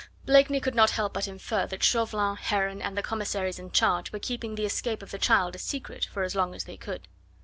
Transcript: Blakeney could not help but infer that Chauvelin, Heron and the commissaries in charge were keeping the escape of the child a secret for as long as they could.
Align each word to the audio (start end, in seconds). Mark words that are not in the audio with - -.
Blakeney 0.25 0.59
could 0.59 0.73
not 0.73 0.89
help 0.89 1.13
but 1.13 1.27
infer 1.27 1.67
that 1.67 1.83
Chauvelin, 1.83 2.35
Heron 2.35 2.81
and 2.81 2.97
the 2.97 3.03
commissaries 3.03 3.59
in 3.59 3.69
charge 3.69 4.11
were 4.11 4.17
keeping 4.17 4.55
the 4.55 4.65
escape 4.65 5.03
of 5.03 5.11
the 5.11 5.19
child 5.19 5.53
a 5.55 5.59
secret 5.59 6.05
for 6.05 6.23
as 6.23 6.33
long 6.33 6.55
as 6.55 6.63
they 6.63 6.75
could. 6.75 7.07